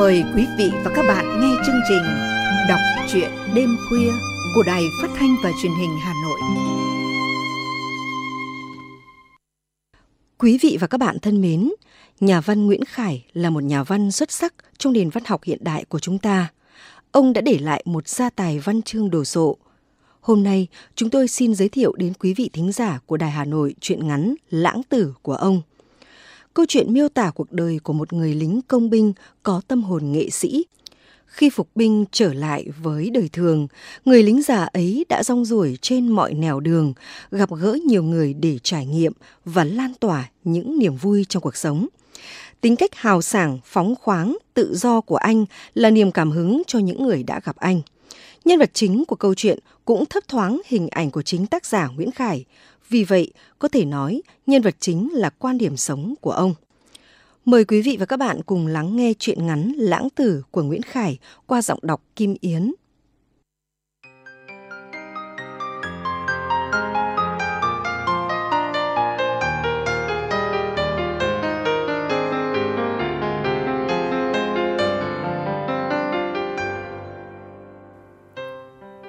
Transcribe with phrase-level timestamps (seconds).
[0.00, 2.02] Mời quý vị và các bạn nghe chương trình
[2.68, 2.78] Đọc
[3.12, 4.10] truyện đêm khuya
[4.54, 6.40] của Đài Phát thanh và Truyền hình Hà Nội.
[10.38, 11.70] Quý vị và các bạn thân mến,
[12.20, 15.58] nhà văn Nguyễn Khải là một nhà văn xuất sắc trong nền văn học hiện
[15.60, 16.48] đại của chúng ta.
[17.12, 19.56] Ông đã để lại một gia tài văn chương đồ sộ.
[20.20, 23.44] Hôm nay, chúng tôi xin giới thiệu đến quý vị thính giả của Đài Hà
[23.44, 25.62] Nội chuyện ngắn Lãng Tử của ông.
[26.54, 29.12] Câu chuyện miêu tả cuộc đời của một người lính công binh
[29.42, 30.64] có tâm hồn nghệ sĩ.
[31.26, 33.68] Khi phục binh trở lại với đời thường,
[34.04, 36.92] người lính già ấy đã rong ruổi trên mọi nẻo đường,
[37.30, 39.12] gặp gỡ nhiều người để trải nghiệm
[39.44, 41.86] và lan tỏa những niềm vui trong cuộc sống.
[42.60, 46.78] Tính cách hào sảng, phóng khoáng, tự do của anh là niềm cảm hứng cho
[46.78, 47.80] những người đã gặp anh.
[48.44, 51.86] Nhân vật chính của câu chuyện cũng thấp thoáng hình ảnh của chính tác giả
[51.86, 52.44] Nguyễn Khải,
[52.90, 56.54] vì vậy, có thể nói nhân vật chính là quan điểm sống của ông.
[57.44, 60.82] Mời quý vị và các bạn cùng lắng nghe chuyện ngắn Lãng Tử của Nguyễn
[60.82, 62.72] Khải qua giọng đọc Kim Yến.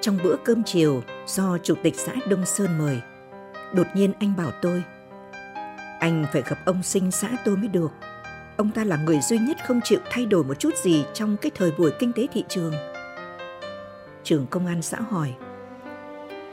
[0.00, 2.98] Trong bữa cơm chiều do Chủ tịch xã Đông Sơn mời,
[3.74, 4.82] Đột nhiên anh bảo tôi
[6.00, 7.92] Anh phải gặp ông sinh xã tôi mới được
[8.56, 11.50] Ông ta là người duy nhất không chịu thay đổi một chút gì trong cái
[11.54, 12.72] thời buổi kinh tế thị trường.
[14.24, 15.34] Trưởng công an xã hỏi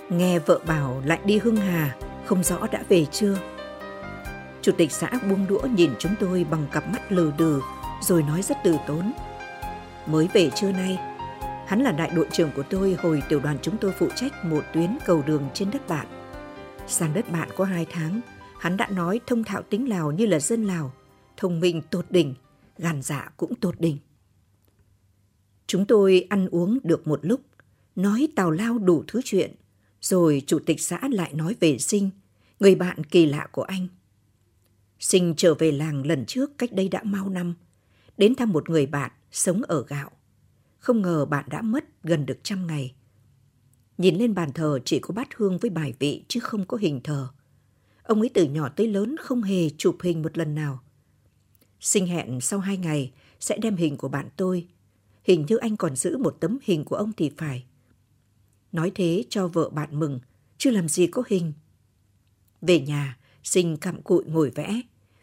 [0.09, 3.37] Nghe vợ bảo lại đi Hưng Hà, không rõ đã về chưa?
[4.61, 7.61] Chủ tịch xã buông đũa nhìn chúng tôi bằng cặp mắt lờ đừ
[8.01, 9.11] rồi nói rất từ tốn.
[10.05, 10.99] Mới về trưa nay,
[11.67, 14.63] hắn là đại đội trưởng của tôi hồi tiểu đoàn chúng tôi phụ trách một
[14.73, 16.18] tuyến cầu đường trên đất bạn.
[16.89, 18.21] Sang đất bạn có hai tháng,
[18.59, 20.93] hắn đã nói thông thạo tính Lào như là dân Lào,
[21.37, 22.35] thông minh tột đỉnh,
[22.77, 23.97] gan dạ cũng tột đỉnh.
[25.67, 27.41] Chúng tôi ăn uống được một lúc,
[27.95, 29.55] nói tào lao đủ thứ chuyện,
[30.01, 32.09] rồi chủ tịch xã lại nói về Sinh,
[32.59, 33.87] người bạn kỳ lạ của anh.
[34.99, 37.55] Sinh trở về làng lần trước cách đây đã mau năm,
[38.17, 40.11] đến thăm một người bạn sống ở gạo.
[40.79, 42.93] Không ngờ bạn đã mất gần được trăm ngày.
[43.99, 47.01] Nhìn lên bàn thờ chỉ có bát hương với bài vị chứ không có hình
[47.03, 47.27] thờ.
[48.03, 50.79] Ông ấy từ nhỏ tới lớn không hề chụp hình một lần nào.
[51.79, 54.67] Sinh hẹn sau hai ngày sẽ đem hình của bạn tôi.
[55.23, 57.65] Hình như anh còn giữ một tấm hình của ông thì phải.
[58.71, 60.19] Nói thế cho vợ bạn mừng,
[60.57, 61.53] chứ làm gì có hình.
[62.61, 64.81] Về nhà, Sinh cặm cụi ngồi vẽ,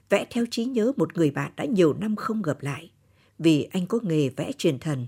[0.08, 2.90] vẽ theo trí nhớ một người bạn đã nhiều năm không gặp lại,
[3.38, 5.06] vì anh có nghề vẽ truyền thần.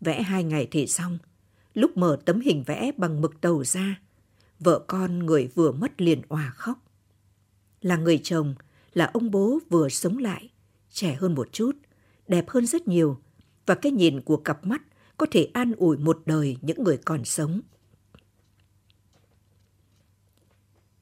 [0.00, 1.18] Vẽ hai ngày thì xong,
[1.76, 4.00] Lúc mở tấm hình vẽ bằng mực tàu ra,
[4.60, 6.78] vợ con người vừa mất liền òa khóc.
[7.80, 8.54] Là người chồng,
[8.94, 10.50] là ông bố vừa sống lại,
[10.90, 11.76] trẻ hơn một chút,
[12.28, 13.18] đẹp hơn rất nhiều,
[13.66, 14.82] và cái nhìn của cặp mắt
[15.16, 17.60] có thể an ủi một đời những người còn sống.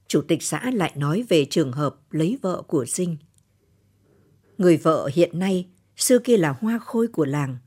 [0.07, 3.17] Chủ tịch xã lại nói về trường hợp lấy vợ của Sinh.
[4.59, 7.59] Người vợ hiện nay, xưa kia là hoa khôi của làng,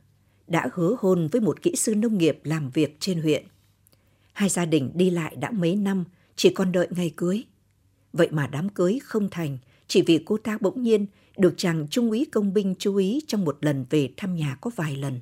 [0.47, 3.45] đã hứa hôn với một kỹ sư nông nghiệp làm việc trên huyện.
[4.33, 6.03] Hai gia đình đi lại đã mấy năm,
[6.35, 7.43] chỉ còn đợi ngày cưới.
[8.13, 11.05] Vậy mà đám cưới không thành, chỉ vì cô ta bỗng nhiên
[11.37, 14.71] được chàng trung úy công binh chú ý trong một lần về thăm nhà có
[14.75, 15.19] vài lần.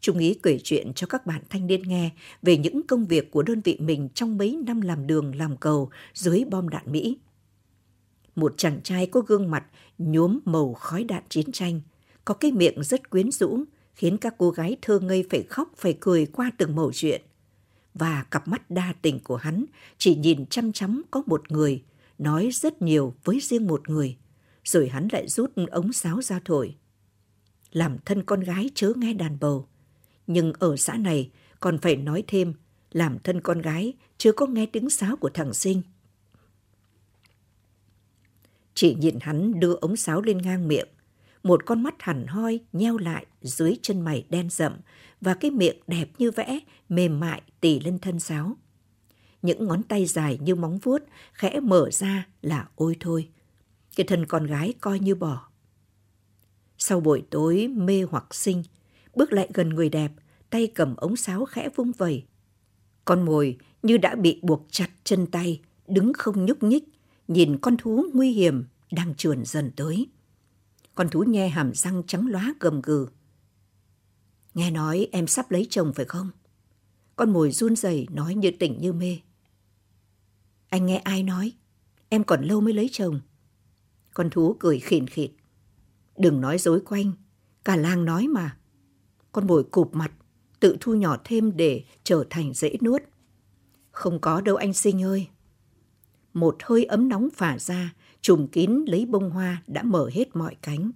[0.00, 2.10] Trung úy kể chuyện cho các bạn thanh niên nghe
[2.42, 5.90] về những công việc của đơn vị mình trong mấy năm làm đường làm cầu
[6.14, 7.18] dưới bom đạn Mỹ.
[8.36, 9.64] Một chàng trai có gương mặt
[9.98, 11.80] nhuốm màu khói đạn chiến tranh,
[12.24, 13.64] có cái miệng rất quyến rũ,
[14.00, 17.22] khiến các cô gái thơ ngây phải khóc phải cười qua từng mẩu chuyện.
[17.94, 19.64] Và cặp mắt đa tình của hắn
[19.98, 21.82] chỉ nhìn chăm chăm có một người,
[22.18, 24.16] nói rất nhiều với riêng một người,
[24.64, 26.74] rồi hắn lại rút ống sáo ra thổi.
[27.72, 29.68] Làm thân con gái chớ nghe đàn bầu,
[30.26, 31.30] nhưng ở xã này
[31.60, 32.52] còn phải nói thêm
[32.92, 35.82] làm thân con gái chưa có nghe tiếng sáo của thằng sinh.
[38.74, 40.88] Chỉ nhìn hắn đưa ống sáo lên ngang miệng,
[41.42, 44.72] một con mắt hẳn hoi nheo lại dưới chân mày đen rậm
[45.20, 48.56] và cái miệng đẹp như vẽ, mềm mại tỉ lên thân sáo.
[49.42, 53.28] Những ngón tay dài như móng vuốt khẽ mở ra là ôi thôi.
[53.96, 55.48] Cái thân con gái coi như bỏ.
[56.78, 58.62] Sau buổi tối mê hoặc sinh,
[59.14, 60.12] bước lại gần người đẹp,
[60.50, 62.24] tay cầm ống sáo khẽ vung vẩy.
[63.04, 66.84] Con mồi như đã bị buộc chặt chân tay, đứng không nhúc nhích,
[67.28, 70.06] nhìn con thú nguy hiểm đang trườn dần tới.
[71.00, 73.08] Con thú nhe hàm răng trắng lóa gầm gừ.
[74.54, 76.30] Nghe nói em sắp lấy chồng phải không?
[77.16, 79.18] Con mồi run rẩy nói như tỉnh như mê.
[80.68, 81.52] Anh nghe ai nói?
[82.08, 83.20] Em còn lâu mới lấy chồng.
[84.14, 85.30] Con thú cười khìn khịt.
[86.16, 87.12] Đừng nói dối quanh.
[87.64, 88.56] Cả làng nói mà.
[89.32, 90.12] Con bồi cụp mặt,
[90.60, 93.02] tự thu nhỏ thêm để trở thành dễ nuốt.
[93.90, 95.28] Không có đâu anh sinh ơi.
[96.34, 100.56] Một hơi ấm nóng phả ra, trùm kín lấy bông hoa đã mở hết mọi
[100.62, 100.90] cánh.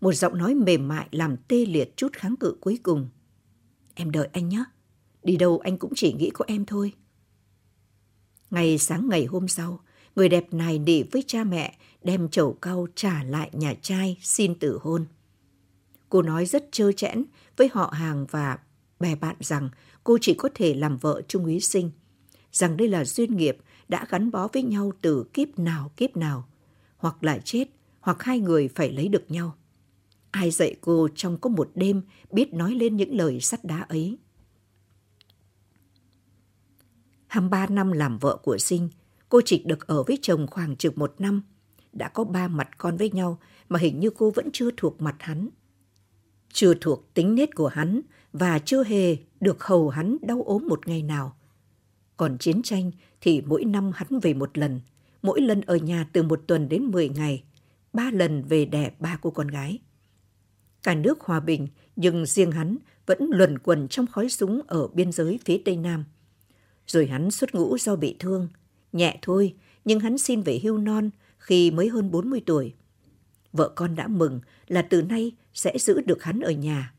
[0.00, 3.08] Một giọng nói mềm mại làm tê liệt chút kháng cự cuối cùng.
[3.94, 4.64] Em đợi anh nhé.
[5.22, 6.92] Đi đâu anh cũng chỉ nghĩ có em thôi.
[8.50, 9.80] Ngày sáng ngày hôm sau,
[10.16, 14.54] người đẹp này nỉ với cha mẹ đem chầu cau trả lại nhà trai xin
[14.54, 15.06] tử hôn.
[16.08, 17.24] Cô nói rất trơ trẽn
[17.56, 18.58] với họ hàng và
[19.00, 19.68] bè bạn rằng
[20.04, 21.90] cô chỉ có thể làm vợ Trung úy sinh,
[22.52, 23.58] rằng đây là duyên nghiệp
[23.88, 26.48] đã gắn bó với nhau từ kiếp nào kiếp nào,
[26.96, 27.64] hoặc là chết,
[28.00, 29.56] hoặc hai người phải lấy được nhau.
[30.30, 34.18] Ai dạy cô trong có một đêm biết nói lên những lời sắt đá ấy.
[37.26, 38.88] 23 năm làm vợ của Sinh,
[39.28, 41.42] cô Trịch được ở với chồng khoảng chừng một năm.
[41.92, 45.16] Đã có ba mặt con với nhau mà hình như cô vẫn chưa thuộc mặt
[45.18, 45.48] hắn.
[46.52, 48.00] Chưa thuộc tính nết của hắn
[48.32, 51.36] và chưa hề được hầu hắn đau ốm một ngày nào.
[52.16, 52.90] Còn chiến tranh
[53.26, 54.80] thì mỗi năm hắn về một lần,
[55.22, 57.44] mỗi lần ở nhà từ một tuần đến 10 ngày,
[57.92, 59.78] ba lần về đẻ ba cô con gái.
[60.82, 62.76] Cả nước hòa bình, nhưng riêng hắn
[63.06, 66.04] vẫn luẩn quẩn trong khói súng ở biên giới phía Tây Nam.
[66.86, 68.48] Rồi hắn xuất ngũ do bị thương,
[68.92, 72.74] nhẹ thôi, nhưng hắn xin về hưu non khi mới hơn 40 tuổi.
[73.52, 76.94] Vợ con đã mừng là từ nay sẽ giữ được hắn ở nhà.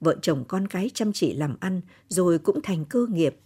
[0.00, 3.36] Vợ chồng con cái chăm chỉ làm ăn rồi cũng thành cơ nghiệp.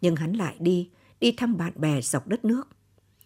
[0.00, 0.90] Nhưng hắn lại đi,
[1.24, 2.68] đi thăm bạn bè dọc đất nước.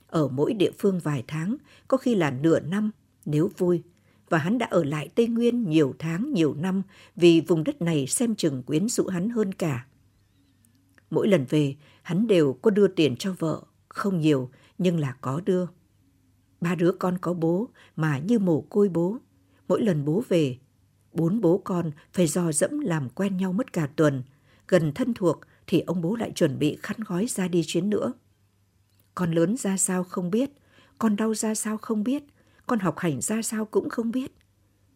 [0.06, 1.56] Ở mỗi địa phương vài tháng,
[1.88, 2.90] có khi là nửa năm,
[3.24, 3.82] nếu vui.
[4.28, 6.82] Và hắn đã ở lại Tây Nguyên nhiều tháng, nhiều năm
[7.16, 9.86] vì vùng đất này xem chừng quyến rũ hắn hơn cả.
[11.10, 15.40] Mỗi lần về, hắn đều có đưa tiền cho vợ, không nhiều nhưng là có
[15.44, 15.66] đưa.
[16.60, 19.16] Ba đứa con có bố mà như mồ côi bố.
[19.68, 20.58] Mỗi lần bố về,
[21.12, 24.22] bốn bố con phải dò dẫm làm quen nhau mất cả tuần.
[24.68, 28.12] Gần thân thuộc thì ông bố lại chuẩn bị khăn gói ra đi chuyến nữa.
[29.14, 30.50] Con lớn ra sao không biết,
[30.98, 32.22] con đau ra sao không biết,
[32.66, 34.32] con học hành ra sao cũng không biết.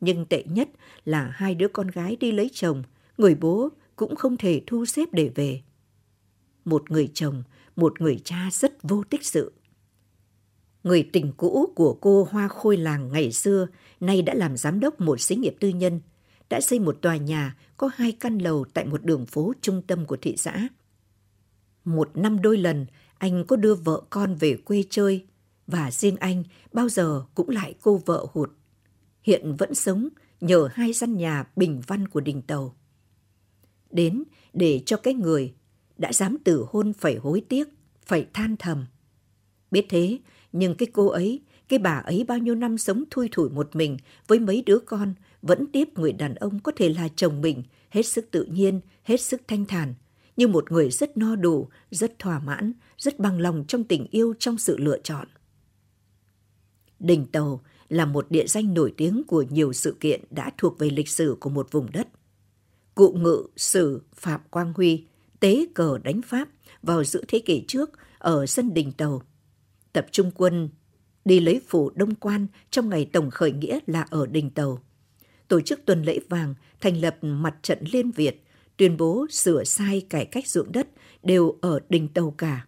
[0.01, 0.69] Nhưng tệ nhất
[1.05, 2.83] là hai đứa con gái đi lấy chồng,
[3.19, 5.63] người bố cũng không thể thu xếp để về.
[6.65, 7.43] Một người chồng,
[7.77, 9.53] một người cha rất vô tích sự.
[10.85, 13.67] Người tình cũ của cô Hoa Khôi Làng ngày xưa
[14.01, 16.01] nay đã làm giám đốc một xí nghiệp tư nhân,
[16.49, 20.07] đã xây một tòa nhà có hai căn lầu tại một đường phố trung tâm
[20.07, 20.69] của thị xã.
[21.85, 22.87] Một năm đôi lần,
[23.19, 25.27] anh có đưa vợ con về quê chơi,
[25.67, 28.51] và riêng anh bao giờ cũng lại cô vợ hụt.
[29.23, 30.09] Hiện vẫn sống
[30.41, 32.77] nhờ hai căn nhà bình văn của đình tàu.
[33.91, 35.55] Đến để cho cái người
[35.99, 37.69] đã dám tử hôn phải hối tiếc,
[38.05, 38.87] phải than thầm.
[39.71, 40.19] Biết thế,
[40.53, 43.97] nhưng cái cô ấy, cái bà ấy bao nhiêu năm sống thui thủi một mình
[44.27, 48.03] với mấy đứa con, vẫn tiếp người đàn ông có thể là chồng mình, hết
[48.03, 49.95] sức tự nhiên, hết sức thanh thản,
[50.37, 54.35] như một người rất no đủ, rất thỏa mãn, rất bằng lòng trong tình yêu
[54.39, 55.29] trong sự lựa chọn.
[56.99, 60.91] Đình Tàu là một địa danh nổi tiếng của nhiều sự kiện đã thuộc về
[60.91, 62.09] lịch sử của một vùng đất.
[62.95, 65.07] Cụ ngự sử Phạm Quang Huy
[65.41, 66.49] tế cờ đánh Pháp
[66.83, 69.23] vào giữa thế kỷ trước ở sân Đình Tàu.
[69.93, 70.69] Tập trung quân
[71.25, 74.83] đi lấy phủ Đông Quan trong ngày tổng khởi nghĩa là ở Đình Tàu.
[75.53, 78.45] Tổ chức tuần lễ vàng, thành lập mặt trận Liên Việt,
[78.77, 80.89] tuyên bố sửa sai cải cách ruộng đất
[81.23, 82.67] đều ở Đình Tàu cả.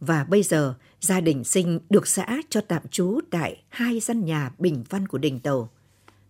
[0.00, 4.50] Và bây giờ, gia đình sinh được xã cho tạm trú tại hai căn nhà
[4.58, 5.70] bình văn của Đình Tàu.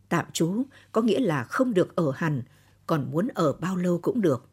[0.09, 2.43] Tạm trú có nghĩa là không được ở hẳn,
[2.87, 4.49] còn muốn ở bao lâu cũng được.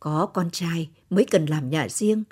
[0.00, 2.24] Có con trai mới cần làm nhà riêng.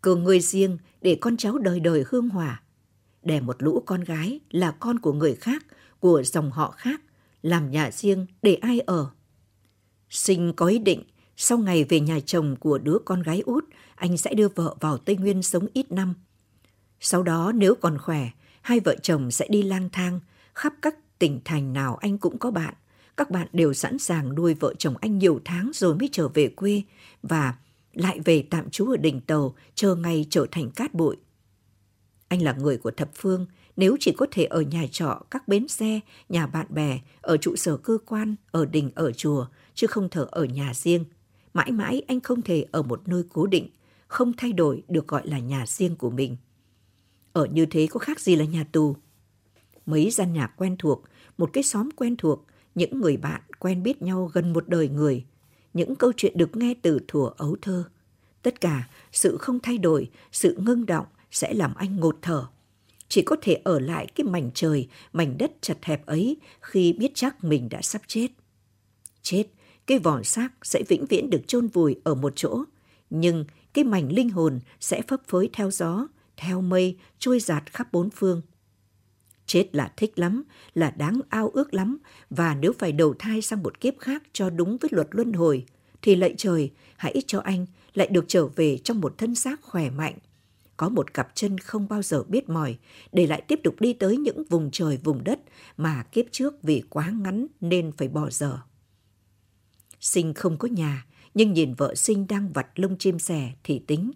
[0.00, 2.62] Cường người riêng để con cháu đời đời hương hòa.
[3.22, 5.66] Đẻ một lũ con gái là con của người khác,
[6.00, 7.00] của dòng họ khác,
[7.42, 9.10] làm nhà riêng để ai ở.
[10.10, 11.02] Sinh có ý định,
[11.36, 13.64] sau ngày về nhà chồng của đứa con gái út,
[13.94, 16.14] anh sẽ đưa vợ vào Tây Nguyên sống ít năm.
[17.00, 18.30] Sau đó nếu còn khỏe,
[18.62, 20.20] hai vợ chồng sẽ đi lang thang,
[20.54, 22.74] khắp các tỉnh thành nào anh cũng có bạn
[23.20, 26.48] các bạn đều sẵn sàng nuôi vợ chồng anh nhiều tháng rồi mới trở về
[26.48, 26.82] quê
[27.22, 27.54] và
[27.92, 31.16] lại về tạm trú ở đỉnh tàu chờ ngày trở thành cát bụi.
[32.28, 33.46] Anh là người của thập phương,
[33.80, 37.56] nếu chỉ có thể ở nhà trọ, các bến xe, nhà bạn bè, ở trụ
[37.56, 41.04] sở cơ quan, ở đình, ở chùa, chứ không thở ở nhà riêng.
[41.54, 43.68] Mãi mãi anh không thể ở một nơi cố định,
[44.06, 46.36] không thay đổi được gọi là nhà riêng của mình.
[47.32, 48.96] Ở như thế có khác gì là nhà tù.
[49.86, 51.02] Mấy gian nhà quen thuộc,
[51.38, 55.24] một cái xóm quen thuộc, những người bạn quen biết nhau gần một đời người,
[55.74, 57.84] những câu chuyện được nghe từ thuở ấu thơ.
[58.42, 62.46] Tất cả sự không thay đổi, sự ngưng động sẽ làm anh ngột thở
[63.10, 67.10] chỉ có thể ở lại cái mảnh trời, mảnh đất chật hẹp ấy khi biết
[67.14, 68.28] chắc mình đã sắp chết.
[69.22, 69.44] Chết,
[69.86, 72.64] cái vỏ xác sẽ vĩnh viễn được chôn vùi ở một chỗ,
[73.10, 77.92] nhưng cái mảnh linh hồn sẽ phấp phới theo gió, theo mây, trôi giạt khắp
[77.92, 78.42] bốn phương.
[79.46, 80.42] Chết là thích lắm,
[80.74, 81.98] là đáng ao ước lắm,
[82.30, 85.66] và nếu phải đầu thai sang một kiếp khác cho đúng với luật luân hồi,
[86.02, 89.90] thì lạy trời, hãy cho anh lại được trở về trong một thân xác khỏe
[89.90, 90.18] mạnh,
[90.80, 92.78] có một cặp chân không bao giờ biết mỏi
[93.12, 95.40] để lại tiếp tục đi tới những vùng trời vùng đất
[95.76, 98.58] mà kiếp trước vì quá ngắn nên phải bỏ dở.
[100.00, 104.10] Sinh không có nhà, nhưng nhìn vợ sinh đang vặt lông chim sẻ thì tính.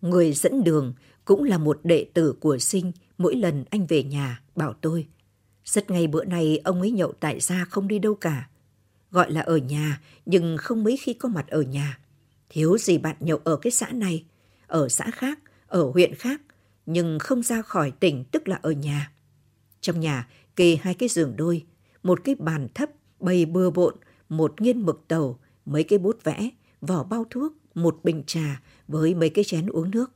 [0.00, 0.94] Người dẫn đường
[1.24, 5.06] cũng là một đệ tử của sinh mỗi lần anh về nhà bảo tôi.
[5.64, 8.48] Rất ngay bữa nay ông ấy nhậu tại gia không đi đâu cả.
[9.10, 11.98] Gọi là ở nhà nhưng không mấy khi có mặt ở nhà.
[12.48, 14.24] Thiếu gì bạn nhậu ở cái xã này,
[14.66, 16.40] ở xã khác, ở huyện khác,
[16.86, 19.12] nhưng không ra khỏi tỉnh tức là ở nhà.
[19.80, 21.66] Trong nhà kê hai cái giường đôi,
[22.02, 23.94] một cái bàn thấp bày bừa bộn,
[24.28, 29.14] một nghiên mực tàu, mấy cái bút vẽ, vỏ bao thuốc, một bình trà với
[29.14, 30.12] mấy cái chén uống nước.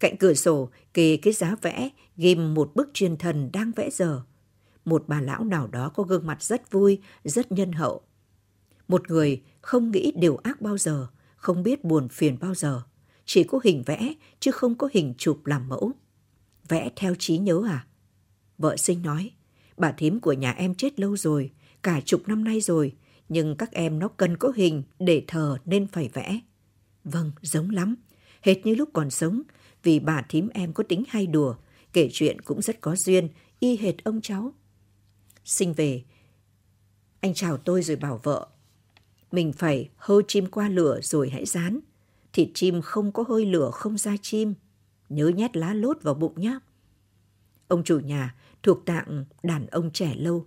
[0.00, 4.22] Cạnh cửa sổ kê cái giá vẽ ghim một bức truyền thần đang vẽ giờ.
[4.84, 8.02] Một bà lão nào đó có gương mặt rất vui, rất nhân hậu.
[8.88, 11.06] Một người không nghĩ điều ác bao giờ,
[11.36, 12.82] không biết buồn phiền bao giờ.
[13.30, 15.92] Chỉ có hình vẽ, chứ không có hình chụp làm mẫu.
[16.68, 17.86] Vẽ theo trí nhớ à?
[18.58, 19.30] Vợ sinh nói,
[19.76, 21.50] bà thím của nhà em chết lâu rồi,
[21.82, 22.96] cả chục năm nay rồi,
[23.28, 26.40] nhưng các em nó cần có hình để thờ nên phải vẽ.
[27.04, 27.96] Vâng, giống lắm.
[28.42, 29.42] Hệt như lúc còn sống,
[29.82, 31.54] vì bà thím em có tính hay đùa,
[31.92, 33.28] kể chuyện cũng rất có duyên,
[33.60, 34.54] y hệt ông cháu.
[35.44, 36.02] Sinh về,
[37.20, 38.48] anh chào tôi rồi bảo vợ.
[39.32, 41.80] Mình phải hơ chim qua lửa rồi hãy dán.
[42.32, 44.54] Thịt chim không có hơi lửa không ra chim.
[45.08, 46.58] Nhớ nhét lá lốt vào bụng nhé.
[47.68, 50.46] Ông chủ nhà thuộc tạng đàn ông trẻ lâu.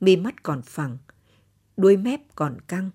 [0.00, 0.98] Mi mắt còn phẳng,
[1.76, 2.90] đuôi mép còn căng.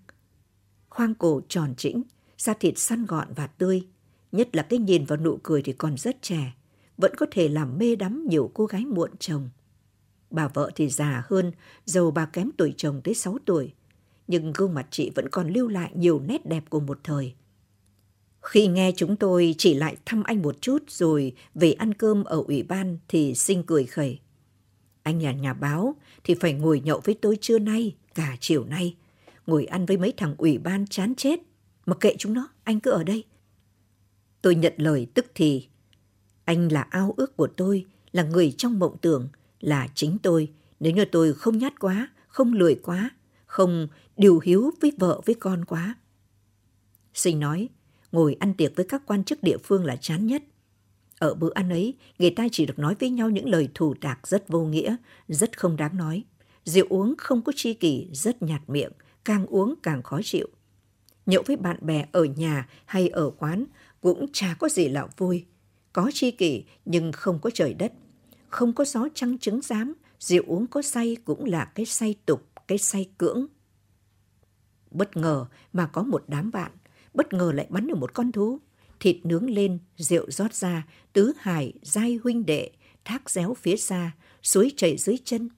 [0.90, 2.04] Khoang cổ tròn chỉnh,
[2.38, 3.88] da thịt săn gọn và tươi.
[4.32, 6.54] Nhất là cái nhìn vào nụ cười thì còn rất trẻ,
[6.98, 9.50] vẫn có thể làm mê đắm nhiều cô gái muộn chồng.
[10.30, 11.52] Bà vợ thì già hơn,
[11.86, 13.74] giàu bà kém tuổi chồng tới 6 tuổi.
[14.28, 17.36] Nhưng gương mặt chị vẫn còn lưu lại nhiều nét đẹp của một thời.
[18.48, 22.44] Khi nghe chúng tôi chỉ lại thăm anh một chút rồi về ăn cơm ở
[22.48, 24.20] ủy ban thì sinh cười khẩy.
[25.04, 28.96] Anh là nhà báo thì phải ngồi nhậu với tôi trưa nay, cả chiều nay.
[29.48, 31.40] Ngồi ăn với mấy thằng ủy ban chán chết.
[31.86, 33.24] Mà kệ chúng nó, anh cứ ở đây.
[34.42, 35.68] Tôi nhận lời tức thì.
[36.46, 40.52] Anh là ao ước của tôi, là người trong mộng tưởng, là chính tôi.
[40.80, 43.10] Nếu như tôi không nhát quá, không lười quá,
[43.46, 43.88] không
[44.18, 45.96] điều hiếu với vợ với con quá.
[47.14, 47.70] Sinh nói,
[48.12, 50.44] ngồi ăn tiệc với các quan chức địa phương là chán nhất.
[51.20, 54.28] Ở bữa ăn ấy, người ta chỉ được nói với nhau những lời thủ tạc
[54.28, 54.96] rất vô nghĩa,
[55.28, 56.24] rất không đáng nói.
[56.66, 58.92] Rượu uống không có chi kỷ, rất nhạt miệng,
[59.26, 60.48] càng uống càng khó chịu.
[61.26, 63.66] Nhậu với bạn bè ở nhà hay ở quán
[64.02, 65.46] cũng chả có gì là vui.
[65.94, 67.94] Có chi kỷ nhưng không có trời đất.
[68.50, 72.48] Không có gió trăng trứng giám, rượu uống có say cũng là cái say tục,
[72.68, 73.46] cái say cưỡng.
[74.92, 76.72] Bất ngờ mà có một đám bạn,
[77.18, 78.60] bất ngờ lại bắn được một con thú.
[79.00, 82.72] Thịt nướng lên, rượu rót ra, tứ hải, giai huynh đệ,
[83.06, 84.12] thác réo phía xa,
[84.44, 85.50] suối chảy dưới chân.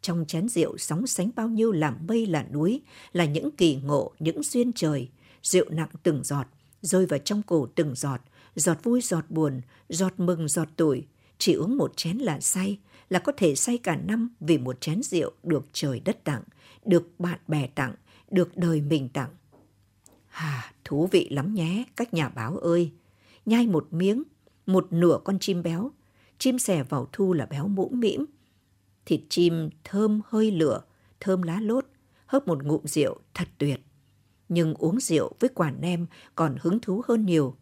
[0.00, 2.82] Trong chén rượu sóng sánh bao nhiêu là mây là núi,
[3.12, 5.08] là những kỳ ngộ, những duyên trời.
[5.42, 6.46] Rượu nặng từng giọt,
[6.82, 8.20] rơi vào trong cổ từng giọt,
[8.54, 11.06] giọt vui giọt buồn, giọt mừng giọt tuổi.
[11.38, 12.78] Chỉ uống một chén là say,
[13.10, 16.42] là có thể say cả năm vì một chén rượu được trời đất tặng,
[16.84, 17.94] được bạn bè tặng,
[18.30, 19.30] được đời mình tặng.
[20.38, 22.92] À, thú vị lắm nhé, các nhà báo ơi.
[23.46, 24.22] Nhai một miếng,
[24.66, 25.90] một nửa con chim béo.
[26.38, 28.24] Chim sẻ vào thu là béo mũm mĩm.
[29.06, 30.82] Thịt chim thơm hơi lửa,
[31.20, 31.86] thơm lá lốt,
[32.26, 33.80] hớp một ngụm rượu thật tuyệt.
[34.48, 37.56] Nhưng uống rượu với quả nem còn hứng thú hơn nhiều.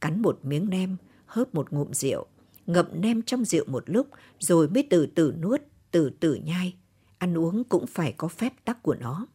[0.00, 0.96] Cắn một miếng nem,
[1.26, 2.26] hớp một ngụm rượu,
[2.66, 4.08] ngậm nem trong rượu một lúc
[4.38, 5.60] rồi mới từ từ nuốt,
[5.90, 6.74] từ từ nhai.
[7.18, 9.26] Ăn uống cũng phải có phép tắc của nó.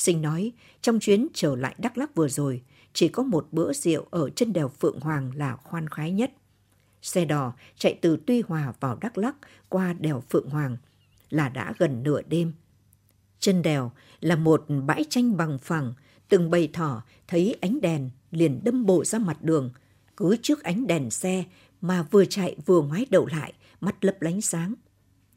[0.00, 0.52] Sinh nói,
[0.82, 4.52] trong chuyến trở lại Đắk Lắk vừa rồi, chỉ có một bữa rượu ở chân
[4.52, 6.32] đèo Phượng Hoàng là khoan khoái nhất.
[7.02, 9.36] Xe đò chạy từ Tuy Hòa vào Đắk Lắk
[9.68, 10.76] qua đèo Phượng Hoàng
[11.30, 12.52] là đã gần nửa đêm.
[13.40, 15.92] Chân đèo là một bãi tranh bằng phẳng,
[16.28, 19.70] từng bầy thỏ thấy ánh đèn liền đâm bộ ra mặt đường,
[20.16, 21.44] cứ trước ánh đèn xe
[21.80, 24.74] mà vừa chạy vừa ngoái đầu lại, mắt lấp lánh sáng.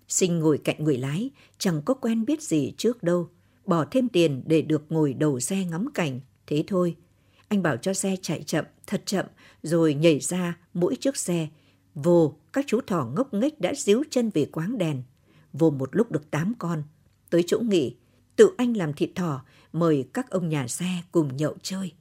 [0.08, 3.30] Sinh ngồi cạnh người lái, chẳng có quen biết gì trước đâu
[3.66, 6.96] bỏ thêm tiền để được ngồi đầu xe ngắm cảnh, thế thôi.
[7.48, 9.26] Anh bảo cho xe chạy chậm, thật chậm,
[9.64, 11.48] rồi nhảy ra mỗi chiếc xe,
[11.96, 15.04] vô các chú thỏ ngốc nghếch đã díu chân về quáng đèn.
[15.54, 16.84] Vô một lúc được tám con.
[17.30, 17.96] Tới chỗ nghỉ,
[18.36, 21.92] tự anh làm thịt thỏ, mời các ông nhà xe cùng nhậu chơi.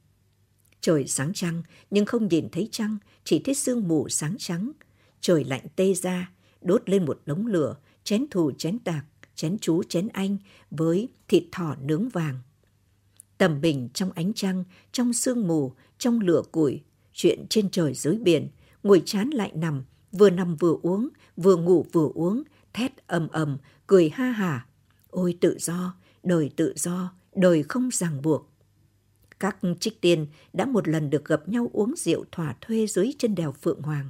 [0.81, 4.71] Trời sáng trăng, nhưng không nhìn thấy trăng, chỉ thấy sương mù sáng trắng.
[5.21, 9.83] Trời lạnh tê ra, đốt lên một đống lửa, chén thù chén tạc, chén chú
[9.83, 10.37] chén anh
[10.71, 12.39] với thịt thỏ nướng vàng.
[13.37, 16.81] Tầm bình trong ánh trăng, trong sương mù, trong lửa củi,
[17.13, 18.47] chuyện trên trời dưới biển,
[18.83, 23.57] ngồi chán lại nằm, vừa nằm vừa uống, vừa ngủ vừa uống, thét ầm ầm,
[23.87, 24.67] cười ha hả.
[25.09, 28.49] Ôi tự do, đời tự do, đời không ràng buộc.
[29.39, 33.35] Các trích tiên đã một lần được gặp nhau uống rượu thỏa thuê dưới chân
[33.35, 34.09] đèo Phượng Hoàng.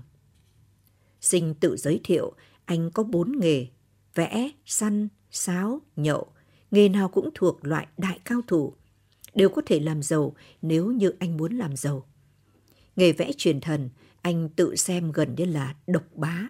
[1.21, 2.33] Sinh tự giới thiệu,
[2.65, 3.67] anh có bốn nghề,
[4.15, 6.27] vẽ, săn, sáo, nhậu.
[6.72, 8.74] Nghề nào cũng thuộc loại đại cao thủ.
[9.36, 12.05] Đều có thể làm giàu nếu như anh muốn làm giàu.
[12.96, 13.89] Nghề vẽ truyền thần,
[14.22, 16.48] anh tự xem gần như là độc bá.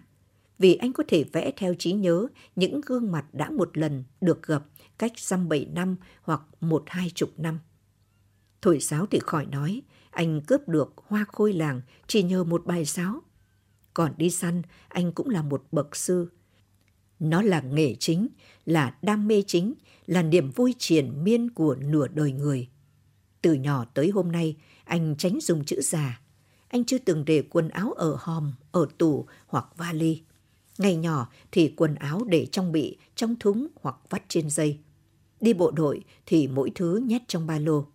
[0.58, 4.42] Vì anh có thể vẽ theo trí nhớ những gương mặt đã một lần được
[4.42, 4.64] gặp
[4.98, 7.58] cách dăm bảy năm hoặc một hai chục năm.
[8.62, 12.84] Thổi sáo thì khỏi nói, anh cướp được hoa khôi làng chỉ nhờ một bài
[12.84, 13.22] sáo.
[13.94, 16.28] Còn đi săn, anh cũng là một bậc sư.
[17.24, 18.28] Nó là nghề chính,
[18.66, 19.74] là đam mê chính,
[20.06, 22.68] là niềm vui triền miên của nửa đời người.
[23.42, 26.20] Từ nhỏ tới hôm nay, anh tránh dùng chữ già.
[26.68, 30.22] Anh chưa từng để quần áo ở hòm, ở tủ hoặc vali.
[30.78, 34.78] Ngày nhỏ thì quần áo để trong bị, trong thúng hoặc vắt trên dây.
[35.40, 37.86] Đi bộ đội thì mỗi thứ nhét trong ba lô.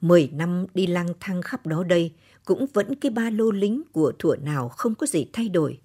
[0.00, 2.12] Mười năm đi lang thang khắp đó đây,
[2.44, 5.80] cũng vẫn cái ba lô lính của thủa nào không có gì thay đổi.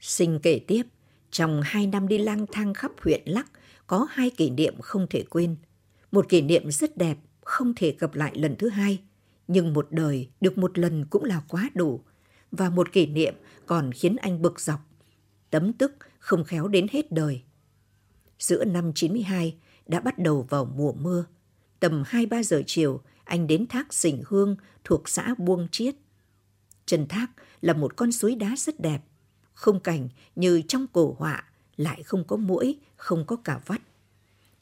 [0.00, 0.82] Sinh kể tiếp,
[1.32, 3.46] trong hai năm đi lang thang khắp huyện Lắc,
[3.86, 5.56] có hai kỷ niệm không thể quên.
[6.12, 9.00] Một kỷ niệm rất đẹp, không thể gặp lại lần thứ hai,
[9.48, 12.00] nhưng một đời được một lần cũng là quá đủ.
[12.50, 13.34] Và một kỷ niệm
[13.66, 14.80] còn khiến anh bực dọc,
[15.50, 17.42] tấm tức không khéo đến hết đời.
[18.38, 21.24] Giữa năm 92 đã bắt đầu vào mùa mưa.
[21.80, 25.94] Tầm 2-3 giờ chiều, anh đến thác Sình Hương thuộc xã Buông Chiết.
[26.86, 27.26] Chân thác
[27.60, 29.00] là một con suối đá rất đẹp,
[29.54, 31.44] không cảnh như trong cổ họa,
[31.76, 33.82] lại không có mũi, không có cả vắt.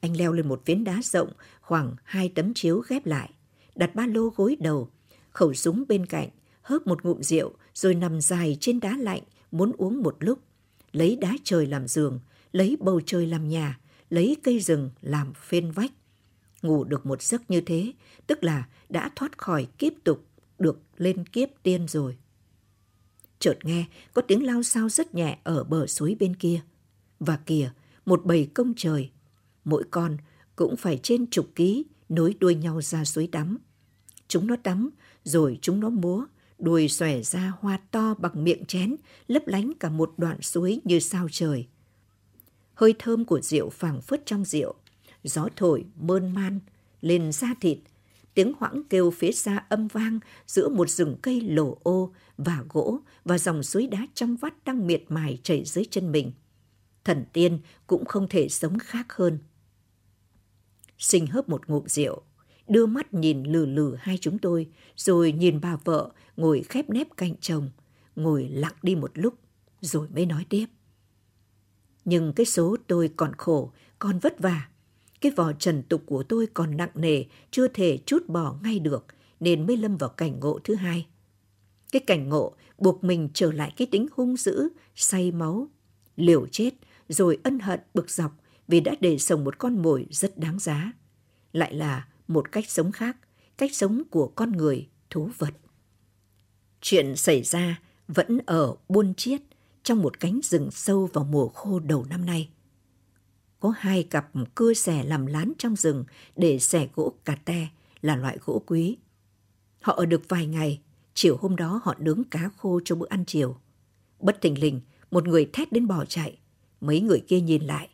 [0.01, 3.31] Anh leo lên một phiến đá rộng, khoảng hai tấm chiếu ghép lại,
[3.75, 4.91] đặt ba lô gối đầu,
[5.31, 6.29] khẩu súng bên cạnh,
[6.63, 10.39] hớp một ngụm rượu rồi nằm dài trên đá lạnh, muốn uống một lúc.
[10.93, 12.21] Lấy đá trời làm giường,
[12.53, 13.79] lấy bầu trời làm nhà,
[14.11, 15.93] lấy cây rừng làm phên vách.
[16.63, 17.93] Ngủ được một giấc như thế,
[18.27, 20.27] tức là đã thoát khỏi kiếp tục,
[20.59, 22.17] được lên kiếp tiên rồi.
[23.41, 26.61] Chợt nghe có tiếng lao sao rất nhẹ ở bờ suối bên kia.
[27.21, 27.73] Và kìa,
[28.07, 29.11] một bầy công trời.
[29.65, 30.17] Mỗi con
[30.57, 33.59] cũng phải trên chục ký nối đuôi nhau ra suối tắm.
[34.29, 34.91] Chúng nó tắm,
[35.25, 36.27] rồi chúng nó múa,
[36.59, 38.97] đuôi xòe ra hoa to bằng miệng chén,
[39.29, 41.67] lấp lánh cả một đoạn suối như sao trời.
[42.75, 44.75] Hơi thơm của rượu phảng phất trong rượu,
[45.25, 46.61] gió thổi mơn man
[47.01, 47.79] lên da thịt,
[48.41, 53.01] tiếng hoãng kêu phía xa âm vang giữa một rừng cây lổ ô và gỗ
[53.25, 56.33] và dòng suối đá trong vắt đang miệt mài chảy dưới chân mình.
[57.05, 59.39] Thần tiên cũng không thể sống khác hơn.
[60.99, 62.23] Sinh hớp một ngụm rượu,
[62.69, 67.17] đưa mắt nhìn lừ lừ hai chúng tôi, rồi nhìn bà vợ ngồi khép nép
[67.17, 67.71] cạnh chồng,
[68.17, 69.35] ngồi lặng đi một lúc,
[69.81, 70.67] rồi mới nói tiếp.
[72.05, 74.69] Nhưng cái số tôi còn khổ, còn vất vả.
[75.21, 79.07] Cái vò trần tục của tôi còn nặng nề, chưa thể chút bỏ ngay được,
[79.41, 81.07] nên mới lâm vào cảnh ngộ thứ hai.
[81.93, 85.69] Cái cảnh ngộ buộc mình trở lại cái tính hung dữ, say máu,
[86.17, 86.71] liều chết,
[87.09, 88.33] rồi ân hận bực dọc
[88.69, 90.93] vì đã để sống một con mồi rất đáng giá.
[91.53, 93.17] Lại là một cách sống khác,
[93.59, 95.55] cách sống của con người, thú vật.
[96.81, 99.41] Chuyện xảy ra vẫn ở Buôn Chiết,
[99.83, 102.49] trong một cánh rừng sâu vào mùa khô đầu năm nay.
[103.61, 106.05] Có hai cặp cưa xẻ làm lán trong rừng
[106.37, 107.69] để xẻ gỗ cà te
[108.03, 108.97] là loại gỗ quý.
[109.81, 110.81] Họ ở được vài ngày,
[111.15, 113.57] chiều hôm đó họ nướng cá khô cho bữa ăn chiều.
[114.21, 116.39] Bất thình lình, một người thét đến bỏ chạy.
[116.81, 117.89] Mấy người kia nhìn lại.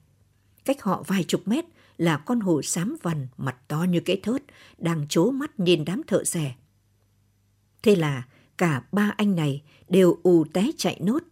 [0.65, 1.65] Cách họ vài chục mét
[1.97, 4.43] là con hổ xám vằn mặt to như cái thớt
[4.79, 6.55] đang chố mắt nhìn đám thợ xẻ.
[7.83, 8.23] Thế là
[8.59, 11.23] cả ba anh này đều ù té chạy nốt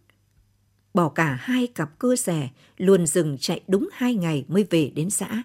[0.95, 5.09] bỏ cả hai cặp cưa xẻ, luôn dừng chạy đúng hai ngày mới về đến
[5.09, 5.43] xã.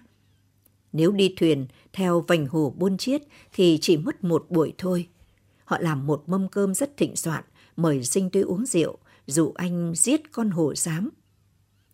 [0.93, 3.21] Nếu đi thuyền theo vành hồ buôn chiết
[3.53, 5.07] thì chỉ mất một buổi thôi.
[5.65, 7.43] Họ làm một mâm cơm rất thịnh soạn,
[7.75, 11.09] mời sinh tuy uống rượu, dụ anh giết con hổ giám.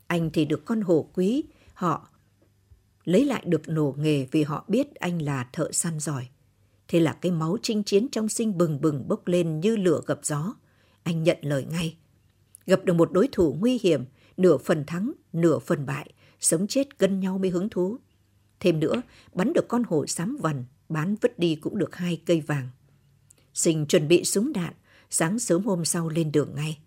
[0.07, 1.43] Anh thì được con hổ quý,
[1.73, 2.09] họ
[3.05, 6.27] lấy lại được nổ nghề vì họ biết anh là thợ săn giỏi.
[6.87, 10.19] Thế là cái máu chinh chiến trong sinh bừng bừng bốc lên như lửa gặp
[10.23, 10.55] gió.
[11.03, 11.97] Anh nhận lời ngay.
[12.67, 14.05] Gặp được một đối thủ nguy hiểm,
[14.37, 17.97] nửa phần thắng, nửa phần bại, sống chết cân nhau mới hứng thú.
[18.59, 19.01] Thêm nữa,
[19.33, 22.69] bắn được con hổ xám vằn, bán vứt đi cũng được hai cây vàng.
[23.53, 24.73] Sinh chuẩn bị súng đạn,
[25.09, 26.79] sáng sớm hôm sau lên đường ngay.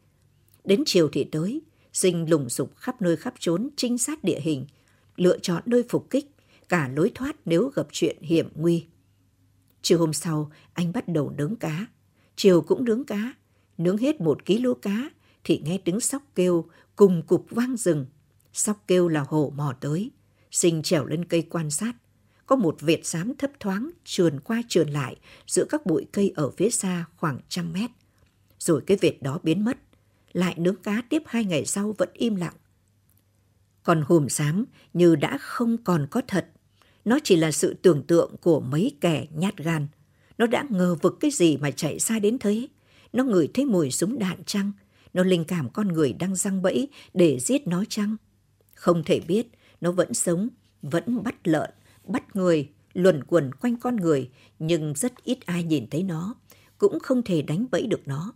[0.65, 1.63] Đến chiều thì tới,
[1.93, 4.67] Sinh lùng sục khắp nơi khắp trốn trinh sát địa hình,
[5.17, 6.31] lựa chọn nơi phục kích,
[6.69, 8.87] cả lối thoát nếu gặp chuyện hiểm nguy.
[9.83, 11.87] Chiều hôm sau, anh bắt đầu nướng cá.
[12.37, 13.33] Chiều cũng nướng cá.
[13.79, 15.11] Nướng hết một ký lô cá,
[15.45, 16.65] thì nghe tiếng sóc kêu,
[16.97, 18.07] cùng cục vang rừng.
[18.53, 20.11] Sóc kêu là hổ mò tới.
[20.51, 21.93] Sinh trèo lên cây quan sát.
[22.47, 26.51] Có một vệt xám thấp thoáng trườn qua trườn lại giữa các bụi cây ở
[26.51, 27.91] phía xa khoảng trăm mét.
[28.59, 29.79] Rồi cái vệt đó biến mất.
[30.33, 32.55] Lại nướng cá tiếp hai ngày sau vẫn im lặng.
[33.83, 36.51] Còn hùm xám như đã không còn có thật.
[37.05, 39.87] Nó chỉ là sự tưởng tượng của mấy kẻ nhát gan.
[40.39, 42.69] Nó đã ngờ vực cái gì mà chạy xa đến thế.
[43.13, 44.73] Nó ngửi thấy mùi súng đạn chăng?
[45.15, 48.17] Nó linh cảm con người đang răng bẫy để giết nó chăng?
[48.75, 49.47] Không thể biết,
[49.81, 50.49] nó vẫn sống,
[50.83, 51.71] vẫn bắt lợn,
[52.05, 56.35] bắt người, luẩn quẩn quanh con người, nhưng rất ít ai nhìn thấy nó,
[56.79, 58.33] cũng không thể đánh bẫy được nó.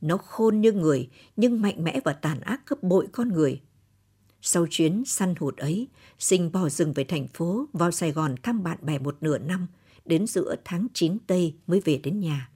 [0.00, 3.60] Nó khôn như người, nhưng mạnh mẽ và tàn ác gấp bội con người.
[4.42, 8.62] Sau chuyến săn hụt ấy, Sinh bỏ rừng về thành phố, vào Sài Gòn thăm
[8.62, 9.66] bạn bè một nửa năm,
[10.04, 12.50] đến giữa tháng 9 Tây mới về đến nhà.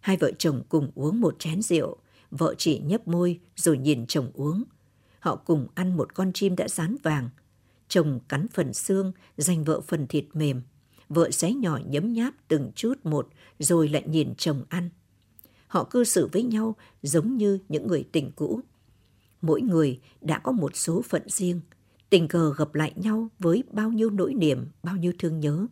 [0.00, 1.96] Hai vợ chồng cùng uống một chén rượu,
[2.30, 4.64] vợ chị nhấp môi rồi nhìn chồng uống.
[5.20, 7.28] Họ cùng ăn một con chim đã rán vàng.
[7.88, 10.62] Chồng cắn phần xương, dành vợ phần thịt mềm.
[11.08, 14.90] Vợ xé nhỏ nhấm nháp từng chút một rồi lại nhìn chồng ăn.
[15.66, 18.60] Họ cư xử với nhau giống như những người tình cũ.
[19.42, 21.60] Mỗi người đã có một số phận riêng,
[22.10, 25.66] tình cờ gặp lại nhau với bao nhiêu nỗi niềm, bao nhiêu thương nhớ.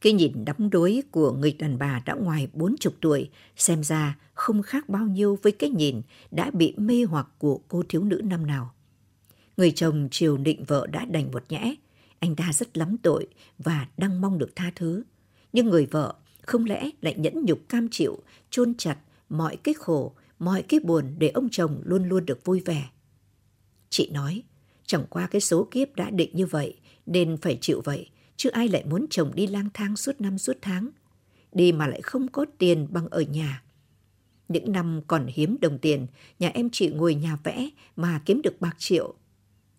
[0.00, 4.18] Cái nhìn đắm đuối của người đàn bà đã ngoài bốn chục tuổi xem ra
[4.34, 8.20] không khác bao nhiêu với cái nhìn đã bị mê hoặc của cô thiếu nữ
[8.24, 8.74] năm nào.
[9.56, 11.74] Người chồng chiều định vợ đã đành một nhẽ,
[12.18, 13.26] anh ta rất lắm tội
[13.58, 15.02] và đang mong được tha thứ.
[15.52, 18.18] Nhưng người vợ không lẽ lại nhẫn nhục cam chịu,
[18.50, 18.96] chôn chặt
[19.28, 22.88] mọi cái khổ, mọi cái buồn để ông chồng luôn luôn được vui vẻ.
[23.90, 24.42] Chị nói,
[24.86, 28.08] chẳng qua cái số kiếp đã định như vậy nên phải chịu vậy,
[28.38, 30.88] chứ ai lại muốn chồng đi lang thang suốt năm suốt tháng.
[31.52, 33.62] Đi mà lại không có tiền bằng ở nhà.
[34.48, 36.06] Những năm còn hiếm đồng tiền,
[36.38, 39.14] nhà em chị ngồi nhà vẽ mà kiếm được bạc triệu.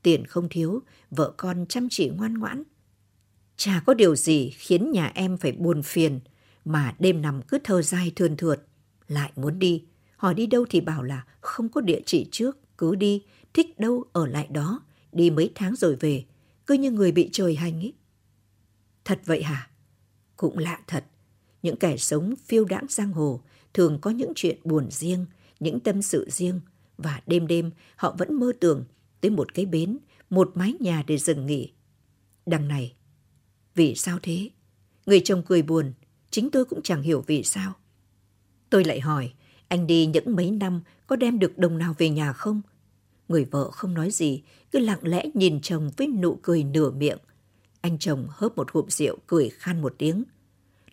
[0.01, 2.63] Tiền không thiếu, vợ con chăm chỉ ngoan ngoãn.
[3.57, 6.19] Chả có điều gì khiến nhà em phải buồn phiền,
[6.65, 8.61] mà đêm nằm cứ thơ dai thườn thượt.
[9.07, 9.83] Lại muốn đi,
[10.17, 14.03] hỏi đi đâu thì bảo là không có địa chỉ trước, cứ đi, thích đâu
[14.13, 16.23] ở lại đó, đi mấy tháng rồi về,
[16.67, 17.93] cứ như người bị trời hành ấy.
[19.09, 19.69] Thật vậy hả?
[20.37, 21.05] Cũng lạ thật.
[21.63, 23.41] Những kẻ sống phiêu đãng giang hồ
[23.73, 25.25] thường có những chuyện buồn riêng,
[25.59, 26.61] những tâm sự riêng
[26.97, 28.85] và đêm đêm họ vẫn mơ tưởng
[29.21, 29.97] tới một cái bến,
[30.29, 31.71] một mái nhà để dừng nghỉ.
[32.45, 32.93] Đằng này,
[33.75, 34.49] vì sao thế?
[35.05, 35.93] Người chồng cười buồn,
[36.31, 37.73] chính tôi cũng chẳng hiểu vì sao.
[38.69, 39.33] Tôi lại hỏi,
[39.67, 42.61] anh đi những mấy năm có đem được đồng nào về nhà không?
[43.27, 47.17] Người vợ không nói gì, cứ lặng lẽ nhìn chồng với nụ cười nửa miệng.
[47.81, 50.23] Anh chồng hớp một hộp rượu cười khan một tiếng.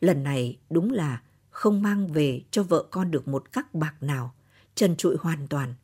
[0.01, 4.35] Lần này đúng là không mang về cho vợ con được một cắc bạc nào,
[4.75, 5.75] trần trụi hoàn toàn.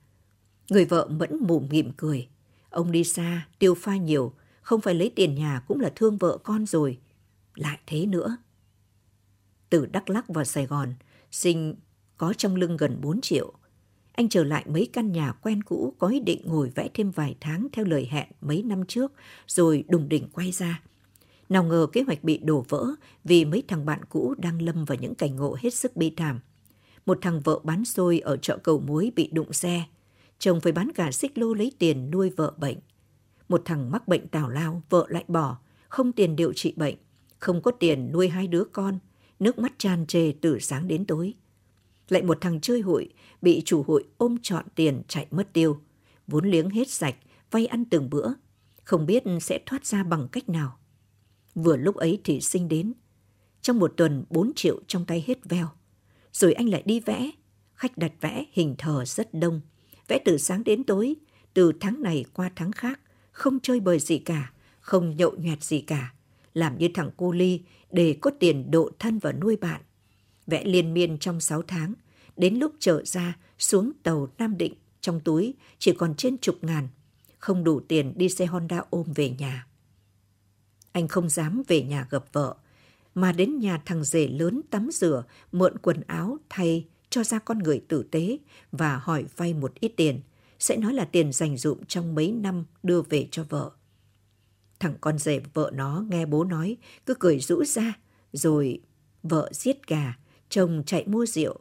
[0.71, 2.29] Người vợ mẫn mồm mỉm cười.
[2.71, 6.38] Ông đi xa, tiêu pha nhiều, không phải lấy tiền nhà cũng là thương vợ
[6.43, 6.99] con rồi.
[7.55, 8.37] Lại thế nữa.
[9.71, 10.95] Từ Đắk Lắc vào Sài Gòn,
[11.31, 11.75] Sinh
[12.17, 13.53] có trong lưng gần 4 triệu.
[14.12, 17.37] Anh trở lại mấy căn nhà quen cũ có ý định ngồi vẽ thêm vài
[17.41, 19.12] tháng theo lời hẹn mấy năm trước,
[19.47, 20.83] rồi đùng đỉnh quay ra.
[21.53, 22.87] Nào ngờ kế hoạch bị đổ vỡ
[23.25, 26.41] vì mấy thằng bạn cũ đang lâm vào những cảnh ngộ hết sức bi thảm.
[27.07, 29.85] Một thằng vợ bán xôi ở chợ cầu muối bị đụng xe.
[30.38, 32.77] Chồng phải bán cả xích lô lấy tiền nuôi vợ bệnh.
[33.49, 36.95] Một thằng mắc bệnh tào lao, vợ lại bỏ, không tiền điều trị bệnh,
[37.38, 38.99] không có tiền nuôi hai đứa con,
[39.41, 41.35] nước mắt tràn trề từ sáng đến tối.
[42.09, 43.09] Lại một thằng chơi hụi,
[43.43, 45.81] bị chủ hụi ôm trọn tiền chạy mất tiêu.
[46.27, 47.17] Vốn liếng hết sạch,
[47.51, 48.29] vay ăn từng bữa,
[48.85, 50.79] không biết sẽ thoát ra bằng cách nào.
[51.55, 52.93] Vừa lúc ấy thì sinh đến.
[53.62, 55.69] Trong một tuần 4 triệu trong tay hết veo.
[56.33, 57.31] Rồi anh lại đi vẽ.
[57.75, 59.61] Khách đặt vẽ hình thờ rất đông.
[60.09, 61.17] Vẽ từ sáng đến tối,
[61.55, 63.01] từ tháng này qua tháng khác.
[63.33, 66.15] Không chơi bời gì cả, không nhậu nhẹt gì cả.
[66.55, 67.61] Làm như thằng cô Ly
[67.91, 69.81] để có tiền độ thân và nuôi bạn.
[70.47, 71.95] Vẽ liên miên trong 6 tháng.
[72.37, 76.88] Đến lúc trở ra, xuống tàu Nam Định, trong túi chỉ còn trên chục ngàn.
[77.38, 79.67] Không đủ tiền đi xe Honda ôm về nhà.
[80.92, 82.57] Anh không dám về nhà gặp vợ,
[83.14, 87.59] mà đến nhà thằng rể lớn tắm rửa, mượn quần áo thay cho ra con
[87.59, 88.38] người tử tế
[88.72, 90.20] và hỏi vay một ít tiền.
[90.59, 93.70] Sẽ nói là tiền dành dụm trong mấy năm đưa về cho vợ.
[94.81, 96.76] Thằng con rể vợ nó nghe bố nói,
[97.07, 97.98] cứ cười rũ ra,
[98.33, 98.81] rồi
[99.22, 100.16] vợ giết gà,
[100.48, 101.61] chồng chạy mua rượu.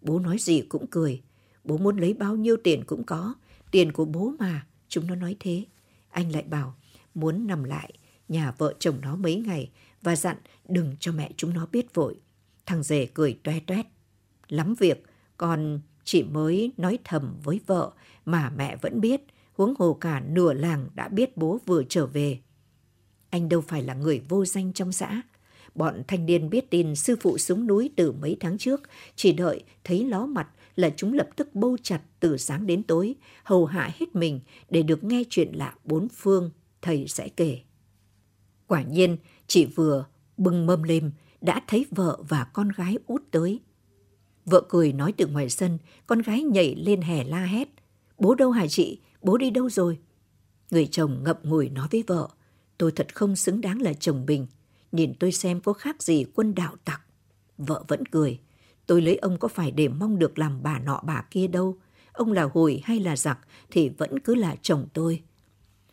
[0.00, 1.22] Bố nói gì cũng cười,
[1.64, 3.34] bố muốn lấy bao nhiêu tiền cũng có,
[3.70, 5.64] tiền của bố mà, chúng nó nói thế.
[6.10, 6.74] Anh lại bảo,
[7.14, 7.92] muốn nằm lại
[8.32, 9.70] nhà vợ chồng nó mấy ngày
[10.02, 10.36] và dặn
[10.68, 12.14] đừng cho mẹ chúng nó biết vội.
[12.66, 13.86] Thằng rể cười toe toét.
[14.48, 15.04] Lắm việc,
[15.36, 17.92] còn chỉ mới nói thầm với vợ
[18.24, 19.20] mà mẹ vẫn biết,
[19.52, 22.38] huống hồ cả nửa làng đã biết bố vừa trở về.
[23.30, 25.22] Anh đâu phải là người vô danh trong xã.
[25.74, 28.80] Bọn thanh niên biết tin sư phụ xuống núi từ mấy tháng trước,
[29.16, 33.14] chỉ đợi thấy ló mặt là chúng lập tức bâu chặt từ sáng đến tối,
[33.44, 34.40] hầu hạ hết mình
[34.70, 36.50] để được nghe chuyện lạ bốn phương,
[36.82, 37.60] thầy sẽ kể.
[38.72, 40.04] Quả nhiên, chị vừa
[40.36, 43.60] bưng mâm lên, đã thấy vợ và con gái út tới.
[44.44, 47.68] Vợ cười nói từ ngoài sân, con gái nhảy lên hè la hét.
[48.18, 49.00] Bố đâu hả chị?
[49.22, 49.98] Bố đi đâu rồi?
[50.70, 52.28] Người chồng ngậm ngùi nói với vợ,
[52.78, 54.46] tôi thật không xứng đáng là chồng bình.
[54.92, 57.02] Nhìn tôi xem có khác gì quân đạo tặc.
[57.58, 58.40] Vợ vẫn cười,
[58.86, 61.78] tôi lấy ông có phải để mong được làm bà nọ bà kia đâu.
[62.12, 63.38] Ông là hồi hay là giặc
[63.70, 65.22] thì vẫn cứ là chồng tôi.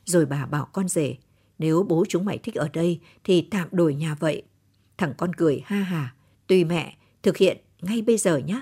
[0.05, 1.17] Rồi bà bảo con rể,
[1.59, 4.43] nếu bố chúng mày thích ở đây thì tạm đổi nhà vậy.
[4.97, 6.13] Thằng con cười ha hà.
[6.47, 8.61] Tùy mẹ, thực hiện ngay bây giờ nhé.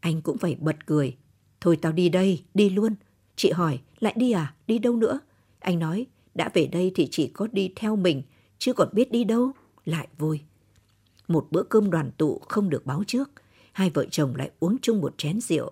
[0.00, 1.16] Anh cũng phải bật cười.
[1.60, 2.94] Thôi tao đi đây, đi luôn.
[3.36, 4.54] Chị hỏi, lại đi à?
[4.66, 5.20] Đi đâu nữa?
[5.58, 8.22] Anh nói, đã về đây thì chỉ có đi theo mình,
[8.58, 9.52] chứ còn biết đi đâu.
[9.84, 10.40] Lại vui.
[11.28, 13.30] Một bữa cơm đoàn tụ không được báo trước.
[13.72, 15.70] Hai vợ chồng lại uống chung một chén rượu.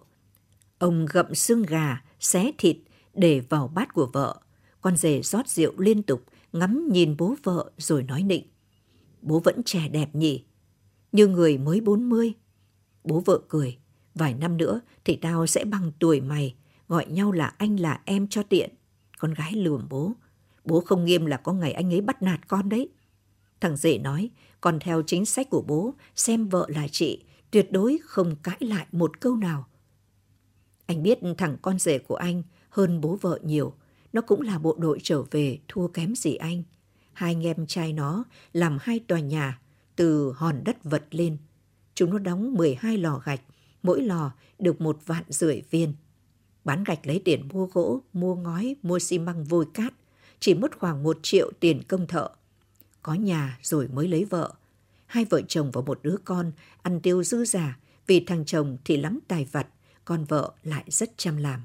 [0.78, 2.76] Ông gậm xương gà, xé thịt
[3.14, 4.40] để vào bát của vợ.
[4.80, 6.24] Con rể rót rượu liên tục,
[6.58, 8.46] ngắm nhìn bố vợ rồi nói nịnh.
[9.22, 10.44] Bố vẫn trẻ đẹp nhỉ?
[11.12, 12.32] Như người mới 40.
[13.04, 13.78] Bố vợ cười.
[14.14, 16.54] Vài năm nữa thì tao sẽ bằng tuổi mày,
[16.88, 18.70] gọi nhau là anh là em cho tiện.
[19.18, 20.12] Con gái lườm bố.
[20.64, 22.88] Bố không nghiêm là có ngày anh ấy bắt nạt con đấy.
[23.60, 27.98] Thằng rể nói, còn theo chính sách của bố, xem vợ là chị, tuyệt đối
[28.04, 29.66] không cãi lại một câu nào.
[30.86, 33.74] Anh biết thằng con rể của anh hơn bố vợ nhiều,
[34.12, 36.62] nó cũng là bộ đội trở về thua kém gì anh.
[37.12, 39.58] Hai anh em trai nó làm hai tòa nhà
[39.96, 41.36] từ hòn đất vật lên.
[41.94, 43.40] Chúng nó đóng 12 lò gạch,
[43.82, 45.92] mỗi lò được một vạn rưỡi viên.
[46.64, 49.94] Bán gạch lấy tiền mua gỗ, mua ngói, mua xi măng vôi cát,
[50.40, 52.28] chỉ mất khoảng một triệu tiền công thợ.
[53.02, 54.54] Có nhà rồi mới lấy vợ.
[55.06, 58.96] Hai vợ chồng và một đứa con ăn tiêu dư giả vì thằng chồng thì
[58.96, 59.66] lắm tài vặt,
[60.04, 61.60] con vợ lại rất chăm làm.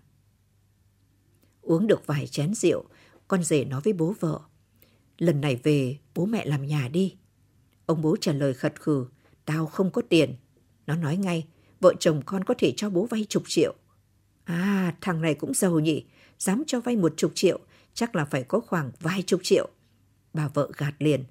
[1.64, 2.84] Uống được vài chén rượu,
[3.28, 4.40] con rể nói với bố vợ.
[5.18, 7.16] Lần này về, bố mẹ làm nhà đi.
[7.86, 9.06] Ông bố trả lời khật khừ,
[9.46, 10.36] tao không có tiền.
[10.88, 11.48] Nó nói ngay,
[11.80, 13.74] vợ chồng con có thể cho bố vay chục triệu.
[14.44, 16.06] À, thằng này cũng giàu nhỉ,
[16.40, 17.60] dám cho vay một chục triệu,
[17.94, 19.70] chắc là phải có khoảng vài chục triệu.
[20.34, 21.24] Bà vợ gạt liền,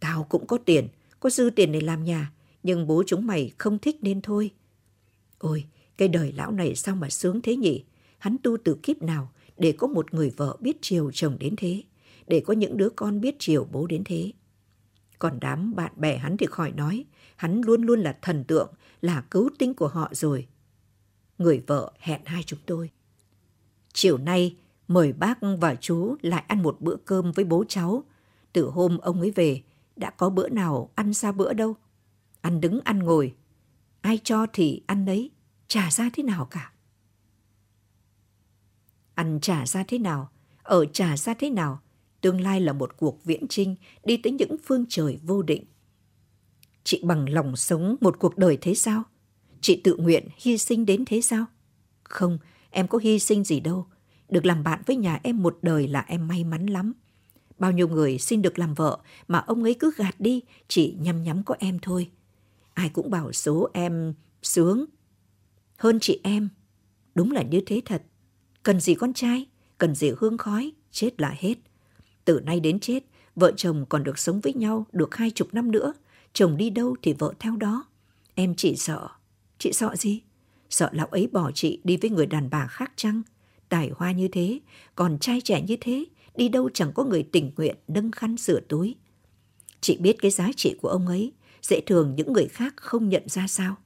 [0.00, 0.88] tao cũng có tiền,
[1.20, 4.50] có dư tiền để làm nhà, nhưng bố chúng mày không thích nên thôi.
[5.38, 5.64] Ôi,
[5.96, 7.84] cái đời lão này sao mà sướng thế nhỉ?
[8.18, 11.82] Hắn tu từ kiếp nào để có một người vợ biết chiều chồng đến thế,
[12.26, 14.32] để có những đứa con biết chiều bố đến thế.
[15.18, 17.04] Còn đám bạn bè hắn thì khỏi nói,
[17.36, 20.46] hắn luôn luôn là thần tượng, là cứu tinh của họ rồi.
[21.38, 22.90] Người vợ hẹn hai chúng tôi.
[23.92, 24.56] Chiều nay,
[24.88, 28.04] mời bác và chú lại ăn một bữa cơm với bố cháu.
[28.52, 29.62] Từ hôm ông ấy về,
[29.96, 31.76] đã có bữa nào ăn xa bữa đâu.
[32.40, 33.34] Ăn đứng ăn ngồi,
[34.00, 35.30] ai cho thì ăn đấy,
[35.68, 36.72] trả ra thế nào cả
[39.20, 40.30] ăn trả ra thế nào,
[40.62, 41.80] ở trả ra thế nào,
[42.20, 45.64] tương lai là một cuộc viễn trinh đi tới những phương trời vô định.
[46.84, 49.02] Chị bằng lòng sống một cuộc đời thế sao?
[49.60, 51.46] Chị tự nguyện hy sinh đến thế sao?
[52.02, 52.38] Không,
[52.70, 53.86] em có hy sinh gì đâu.
[54.28, 56.92] Được làm bạn với nhà em một đời là em may mắn lắm.
[57.58, 61.22] Bao nhiêu người xin được làm vợ mà ông ấy cứ gạt đi, chỉ nhăm
[61.22, 62.10] nhắm có em thôi.
[62.74, 64.84] Ai cũng bảo số em sướng
[65.76, 66.48] hơn chị em.
[67.14, 68.02] Đúng là như thế thật.
[68.62, 69.46] Cần gì con trai,
[69.78, 71.54] cần gì hương khói, chết là hết.
[72.24, 73.04] Từ nay đến chết,
[73.36, 75.92] vợ chồng còn được sống với nhau được hai chục năm nữa.
[76.32, 77.84] Chồng đi đâu thì vợ theo đó.
[78.34, 79.08] Em chỉ sợ.
[79.58, 80.20] Chị sợ gì?
[80.70, 83.22] Sợ lão ấy bỏ chị đi với người đàn bà khác chăng?
[83.68, 84.60] Tài hoa như thế,
[84.94, 88.60] còn trai trẻ như thế, đi đâu chẳng có người tình nguyện nâng khăn sửa
[88.60, 88.96] túi.
[89.80, 93.22] Chị biết cái giá trị của ông ấy, dễ thường những người khác không nhận
[93.28, 93.76] ra sao.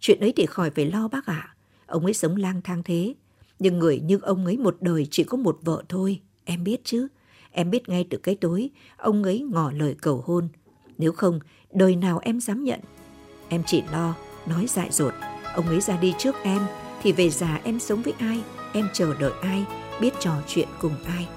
[0.00, 1.56] Chuyện ấy thì khỏi phải lo bác ạ.
[1.86, 3.14] Ông ấy sống lang thang thế,
[3.62, 7.08] nhưng người như ông ấy một đời chỉ có một vợ thôi, em biết chứ.
[7.50, 10.48] Em biết ngay từ cái tối, ông ấy ngỏ lời cầu hôn.
[10.98, 11.40] Nếu không,
[11.72, 12.80] đời nào em dám nhận.
[13.48, 14.14] Em chỉ lo,
[14.46, 15.14] nói dại dột,
[15.54, 16.60] Ông ấy ra đi trước em,
[17.02, 18.40] thì về già em sống với ai,
[18.72, 19.64] em chờ đợi ai,
[20.00, 21.28] biết trò chuyện cùng ai.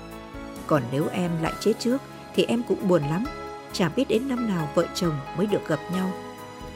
[0.67, 1.97] Còn nếu em lại chết trước,
[2.35, 3.25] thì em cũng buồn lắm,
[3.73, 6.11] chả biết đến năm nào vợ chồng mới được gặp nhau.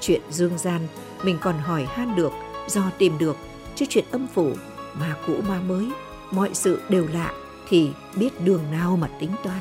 [0.01, 0.87] Chuyện dương gian,
[1.23, 2.31] mình còn hỏi han được,
[2.67, 3.37] do tìm được,
[3.75, 4.53] chứ chuyện âm phủ,
[4.99, 5.91] ma cũ ma mới,
[6.31, 7.31] mọi sự đều lạ,
[7.69, 9.59] thì biết đường nào mà tính toán.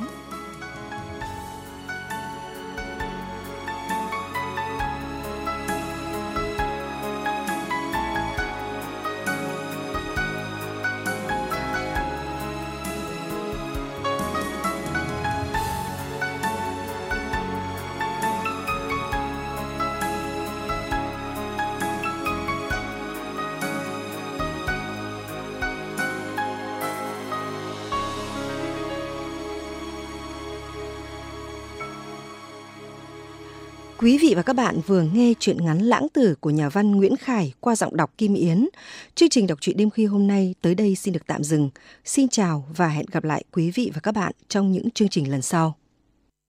[34.38, 37.76] Và các bạn vừa nghe chuyện ngắn lãng tử của nhà văn Nguyễn Khải qua
[37.76, 38.68] giọng đọc Kim Yến.
[39.14, 41.70] Chương trình đọc truyện đêm khuya hôm nay tới đây xin được tạm dừng.
[42.04, 45.30] Xin chào và hẹn gặp lại quý vị và các bạn trong những chương trình
[45.30, 45.76] lần sau.